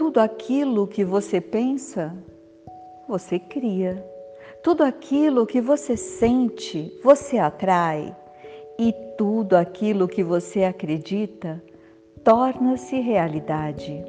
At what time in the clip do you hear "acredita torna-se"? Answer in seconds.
10.64-12.98